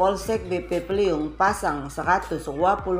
Polsek 0.00 0.48
BP 0.48 0.88
Peliung 0.88 1.36
pasang 1.36 1.92
120 1.92 2.40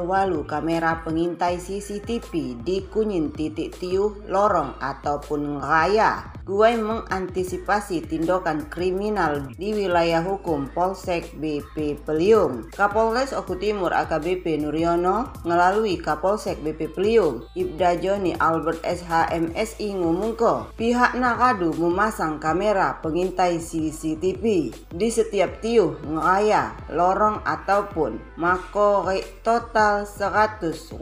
walu 0.05 0.45
kamera 0.45 1.01
pengintai 1.01 1.57
CCTV 1.57 2.61
di 2.61 2.85
kunyit 2.93 3.33
titik 3.33 3.73
tiuh, 3.73 4.21
lorong 4.29 4.77
ataupun 4.77 5.65
raya. 5.65 6.29
Gue 6.45 6.77
mengantisipasi 6.77 8.05
tindakan 8.05 8.69
kriminal 8.69 9.49
di 9.57 9.73
wilayah 9.73 10.21
hukum 10.21 10.69
Polsek 10.77 11.41
BP 11.41 12.05
Peliung. 12.05 12.69
Kapolres 12.75 13.33
Oku 13.33 13.57
Timur 13.57 13.97
AKBP 13.97 14.61
Nuryono 14.61 15.33
melalui 15.49 15.97
Kapolsek 15.97 16.61
BP 16.61 16.93
Peliung 16.93 17.49
Ibda 17.57 17.97
Joni 17.97 18.37
Albert 18.37 18.85
SHMSI 18.85 19.97
ngumungko 19.97 20.77
pihak 20.77 21.17
Nakadu 21.17 21.73
memasang 21.81 22.37
kamera 22.37 23.01
pengintai 23.01 23.57
CCTV 23.57 24.45
di 24.91 25.09
setiap 25.09 25.65
tiuh 25.65 25.97
ngeraya 26.05 26.90
lorong 26.91 27.43
ataupun 27.47 28.19
mako 28.35 29.07
total 29.47 30.05
128 30.05 30.99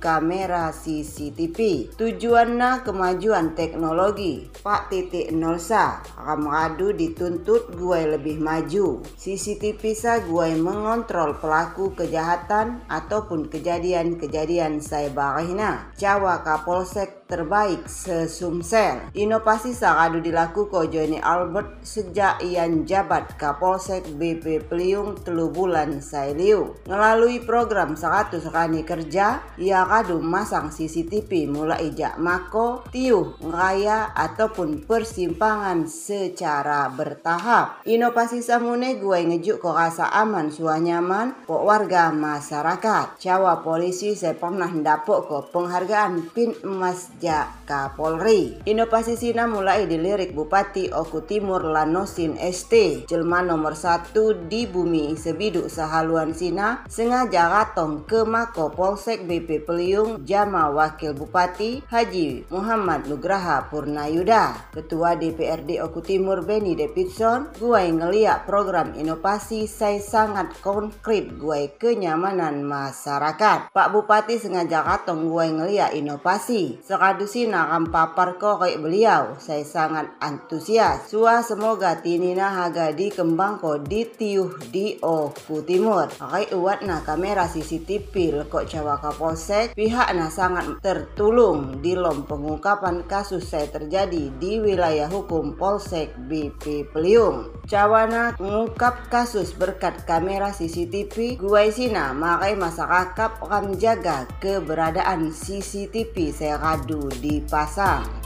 kamera 0.00 0.72
CCTV. 0.72 1.90
Tujuannya 1.94 2.82
kemajuan 2.82 3.52
teknologi. 3.52 4.48
Pak 4.64 4.88
titik 4.88 5.30
nolsa 5.30 6.00
Ramadu 6.16 6.96
dituntut 6.96 7.76
gue 7.76 8.16
lebih 8.16 8.40
maju. 8.40 9.04
CCTV 9.16 9.82
sa 9.92 10.18
gue 10.24 10.56
mengontrol 10.56 11.36
pelaku 11.38 11.92
kejahatan 11.92 12.82
ataupun 12.88 13.52
kejadian-kejadian 13.52 14.80
cyberhina. 14.80 15.92
Jawa 15.98 16.40
Kapolsek 16.42 17.22
terbaik 17.32 17.88
sesumsel. 17.88 19.08
Inovasi 19.16 19.72
saradu 19.72 20.20
dilakukan 20.20 20.92
Joni 20.92 21.16
Albert 21.16 21.80
sejak 21.80 22.44
ian 22.44 22.84
jabat 22.84 23.36
Kapolsek 23.40 24.04
BP 24.20 24.61
Peliung 24.64 25.18
telu 25.20 25.50
bulan 25.50 25.98
sailiu. 25.98 26.78
Melalui 26.86 27.42
program 27.42 27.98
100 27.98 28.42
rani 28.48 28.86
kerja, 28.86 29.42
ia 29.58 29.82
kadu 29.84 30.22
masang 30.22 30.70
CCTV 30.70 31.50
mulai 31.50 31.92
jak 31.92 32.16
mako, 32.16 32.86
tiuh, 32.90 33.36
ngeraya 33.42 34.14
ataupun 34.14 34.86
persimpangan 34.86 35.86
secara 35.86 36.88
bertahap. 36.90 37.82
Inovasi 37.84 38.40
samune 38.40 38.96
gue 38.98 39.18
ngejuk 39.22 39.62
ke 39.62 39.70
rasa 39.70 40.08
aman 40.10 40.48
sua 40.54 40.78
nyaman 40.78 41.34
po 41.44 41.62
warga 41.66 42.14
masyarakat. 42.14 43.18
Cawa 43.18 43.60
polisi 43.60 44.14
saya 44.14 44.34
pernah 44.38 44.70
dapok 44.70 45.20
ke 45.26 45.38
penghargaan 45.50 46.32
pin 46.32 46.54
emas 46.62 47.10
ja 47.18 47.50
Kapolri. 47.66 48.62
Inovasi 48.66 49.14
Sina 49.16 49.46
mulai 49.46 49.86
dilirik 49.86 50.34
Bupati 50.34 50.90
Oku 50.92 51.24
Timur 51.24 51.62
Lanosin 51.64 52.36
ST, 52.36 53.06
jelma 53.08 53.40
nomor 53.40 53.78
satu 53.78 54.41
di 54.48 54.66
bumi 54.66 55.14
sebiduk 55.14 55.70
sehaluan 55.70 56.34
Sina, 56.34 56.82
sengaja 56.90 57.46
ratong 57.46 58.02
ke 58.08 58.26
Mako 58.26 58.74
Polsek 58.74 59.22
BP 59.28 59.62
Peliung 59.62 60.26
Jama 60.26 60.72
Wakil 60.72 61.14
Bupati 61.14 61.84
Haji 61.86 62.50
Muhammad 62.50 63.06
Nugraha 63.06 63.70
Purnayuda. 63.70 64.74
Ketua 64.74 65.14
DPRD 65.14 65.78
Oku 65.84 66.02
Timur 66.02 66.42
Beni 66.42 66.74
Davidson, 66.74 67.54
gue 67.56 67.82
ngeliat 67.92 68.44
program 68.48 68.96
inovasi 68.98 69.70
saya 69.70 70.02
sangat 70.02 70.58
konkret 70.64 71.38
gue 71.38 71.76
kenyamanan 71.78 72.64
masyarakat. 72.66 73.70
Pak 73.70 73.88
Bupati 73.94 74.40
sengaja 74.40 74.82
ratong 74.82 75.28
gue 75.30 75.46
ngeliat 75.52 75.94
inovasi. 75.94 76.82
Sekadu 76.82 77.28
Sina 77.28 77.68
papar 77.92 78.40
kok 78.40 78.64
beliau, 78.80 79.36
saya 79.38 79.64
sangat 79.64 80.12
antusias. 80.18 81.08
Sua 81.08 81.44
semoga 81.44 81.98
tinina 82.00 82.52
haga 82.52 82.90
di 82.92 83.10
tiuh 83.12 83.80
di 83.82 84.31
Oku 84.38 85.66
Timur. 85.66 86.06
Kai 86.14 86.46
uat 86.54 86.86
na 86.86 87.02
kamera 87.02 87.50
CCTV 87.50 88.38
lekok 88.38 88.70
Jawa 88.70 89.02
Kapolsek, 89.02 89.74
pihak 89.74 90.14
na 90.14 90.30
sangat 90.30 90.78
tertulung 90.78 91.82
di 91.82 91.98
lom 91.98 92.24
pengungkapan 92.24 93.04
kasus 93.10 93.50
saya 93.50 93.66
terjadi 93.66 94.30
di 94.38 94.62
wilayah 94.62 95.10
hukum 95.10 95.58
Polsek 95.58 96.14
BP 96.30 96.94
Peliung. 96.94 97.50
Cawana 97.66 98.38
mengungkap 98.38 99.10
kasus 99.10 99.50
berkat 99.56 100.06
kamera 100.06 100.54
CCTV 100.54 101.40
Guai 101.40 101.74
Sina 101.74 102.14
makai 102.14 102.54
masyarakat 102.54 103.42
akan 103.42 103.74
jaga 103.74 104.30
keberadaan 104.38 105.34
CCTV 105.34 106.30
saya 106.30 106.60
radu 106.60 107.10
di 107.18 107.42
pasang. 107.42 108.21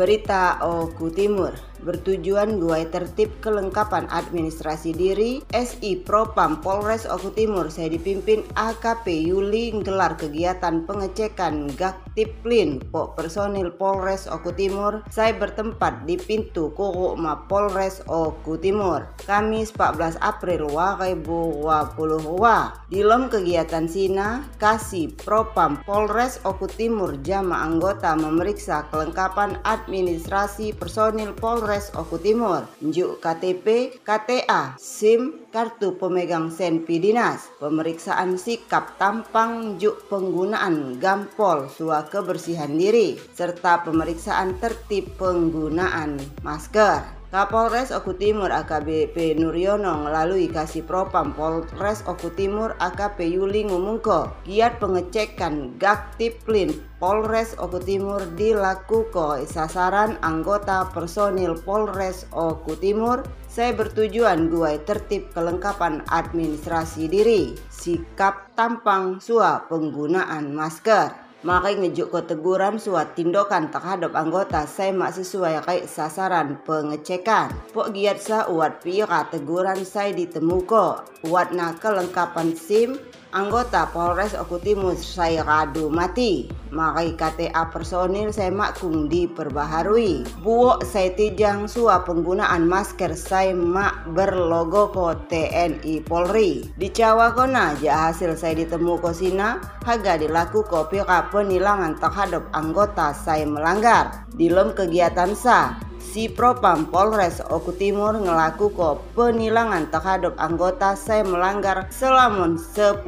Berita 0.00 0.56
Oku 0.64 1.12
Timur 1.12 1.52
bertujuan 1.80 2.60
gue 2.60 2.84
tertib 2.92 3.32
kelengkapan 3.40 4.04
administrasi 4.12 4.92
diri 4.92 5.40
SI 5.50 6.04
Propam 6.04 6.60
Polres 6.60 7.08
Oku 7.08 7.32
Timur 7.32 7.72
saya 7.72 7.88
dipimpin 7.88 8.44
AKP 8.54 9.26
Yuli 9.26 9.72
gelar 9.80 10.20
kegiatan 10.20 10.84
pengecekan 10.84 11.72
Gaktiplin 11.74 12.84
po 12.92 13.16
personil 13.16 13.72
Polres 13.72 14.28
Oku 14.28 14.52
Timur 14.52 15.00
saya 15.08 15.32
bertempat 15.32 16.04
di 16.04 16.20
pintu 16.20 16.68
Kurukma 16.76 17.48
Polres 17.48 18.04
Oku 18.04 18.60
Timur 18.60 19.08
Kamis 19.24 19.72
14 19.72 20.20
April 20.20 20.68
2020 20.68 22.92
di 22.92 23.00
lom 23.06 23.32
kegiatan 23.32 23.88
Sina 23.88 24.44
kasih 24.60 25.16
Propam 25.16 25.80
Polres 25.86 26.42
Oku 26.44 26.68
Timur 26.68 27.16
jama 27.24 27.64
anggota 27.64 28.12
memeriksa 28.18 28.84
kelengkapan 28.92 29.56
administrasi 29.64 30.74
personil 30.74 31.32
Polres 31.32 31.69
Polres 31.70 31.94
Oku 31.94 32.18
Timur, 32.18 32.66
njuk 32.82 33.22
KTP, 33.22 33.94
KTA, 34.02 34.74
SIM, 34.74 35.46
kartu 35.54 35.94
pemegang 35.94 36.50
senpi 36.50 36.98
dinas, 36.98 37.46
pemeriksaan 37.62 38.34
sikap 38.34 38.98
tampang 38.98 39.78
njuk 39.78 40.02
penggunaan 40.10 40.98
gampol 40.98 41.70
sua 41.70 42.10
kebersihan 42.10 42.74
diri, 42.74 43.14
serta 43.38 43.86
pemeriksaan 43.86 44.58
tertib 44.58 45.14
penggunaan 45.14 46.18
masker. 46.42 47.19
Kapolres 47.30 47.94
Oku 47.94 48.18
Timur 48.18 48.50
AKBP 48.50 49.38
Nuryono 49.38 50.02
melalui 50.02 50.50
Kasih 50.50 50.82
Propam 50.82 51.30
Polres 51.30 52.02
Oku 52.02 52.34
Timur 52.34 52.74
AKP 52.82 53.22
Yuli 53.22 53.70
ngumungko 53.70 54.34
giat 54.42 54.82
pengecekan 54.82 55.78
Gaktiplin 55.78 56.74
Polres 56.98 57.54
Oku 57.54 57.78
Timur 57.78 58.26
dilakukan 58.34 59.46
sasaran 59.46 60.18
anggota 60.26 60.90
personil 60.90 61.54
Polres 61.54 62.26
Oku 62.34 62.74
Timur 62.74 63.22
saya 63.46 63.78
bertujuan 63.78 64.50
gue 64.50 64.82
tertib 64.82 65.30
kelengkapan 65.30 66.02
administrasi 66.10 67.06
diri. 67.06 67.54
Sikap 67.70 68.58
tampang 68.58 69.22
suap 69.22 69.70
penggunaan 69.70 70.50
masker 70.50 71.29
Makai 71.40 71.80
ngejuk 71.80 72.12
ke 72.12 72.20
teguran 72.36 72.76
suat 72.76 73.16
tindakan 73.16 73.72
terhadap 73.72 74.12
anggota 74.12 74.68
saya 74.68 74.92
mak 74.92 75.16
sesuai 75.16 75.64
kayak 75.64 75.88
sasaran 75.88 76.60
pengecekan. 76.68 77.48
Pok 77.72 77.96
giat 77.96 78.20
sa 78.20 78.44
uat 78.44 78.84
pira 78.84 79.24
teguran 79.32 79.80
saya 79.80 80.12
ditemuko. 80.12 81.00
Uat 81.32 81.56
na 81.56 81.72
kelengkapan 81.80 82.52
SIM 82.52 83.00
anggota 83.30 83.86
Polres 83.90 84.34
Okutimus 84.34 85.02
saya 85.02 85.46
radu 85.46 85.90
mati. 85.90 86.50
Makai 86.70 87.18
KTA 87.18 87.66
personil 87.74 88.30
saya 88.30 88.54
makung 88.54 89.10
diperbaharui. 89.10 90.22
Buok 90.42 90.86
tijang 90.86 91.66
sua 91.66 92.06
penggunaan 92.06 92.70
masker 92.70 93.18
saya 93.18 93.50
mak 93.54 94.06
berlogo 94.14 94.94
ko 94.94 95.18
TNI 95.26 95.98
Polri. 96.06 96.70
Di 96.78 96.88
Jawa 96.94 97.34
kona 97.34 97.74
ja 97.82 98.10
hasil 98.10 98.38
saya 98.38 98.54
ditemu 98.62 99.02
ko 99.02 99.10
sina 99.10 99.58
haga 99.82 100.14
dilaku 100.14 100.62
ko 100.62 100.86
pira 100.86 101.26
penilangan 101.34 101.98
terhadap 101.98 102.46
anggota 102.54 103.10
saya 103.18 103.42
melanggar. 103.46 104.30
Dilem 104.38 104.70
kegiatan 104.78 105.34
sa 105.34 105.74
si 106.00 106.26
Propam 106.26 106.88
Polres 106.88 107.38
Oku 107.44 107.76
Timur 107.76 108.16
ngelaku 108.16 108.72
ko 108.72 109.04
penilangan 109.14 109.86
terhadap 109.92 110.34
anggota 110.40 110.96
saya 110.96 111.22
melanggar 111.22 111.86
selamun 111.92 112.56
10 112.56 113.04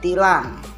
tilang. 0.00 0.77